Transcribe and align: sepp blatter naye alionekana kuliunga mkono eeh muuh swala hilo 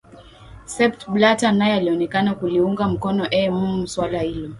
sepp 0.73 1.07
blatter 1.13 1.51
naye 1.53 1.73
alionekana 1.73 2.35
kuliunga 2.35 2.87
mkono 2.87 3.27
eeh 3.31 3.51
muuh 3.53 3.85
swala 3.87 4.19
hilo 4.19 4.49